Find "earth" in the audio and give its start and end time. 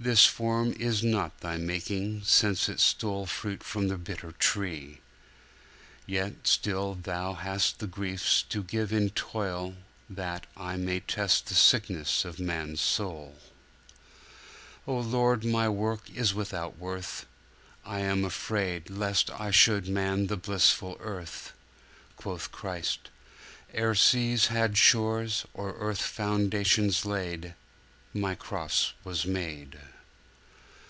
25.78-26.02